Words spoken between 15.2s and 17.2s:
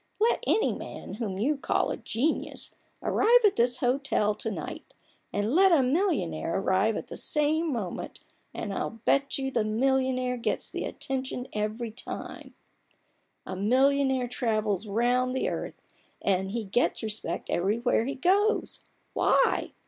the earth, and he gets